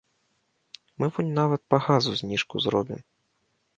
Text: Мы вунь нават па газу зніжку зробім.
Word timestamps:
Мы 1.03 1.09
вунь 1.17 1.29
нават 1.41 1.61
па 1.73 1.77
газу 1.89 2.17
зніжку 2.23 2.55
зробім. 2.67 2.99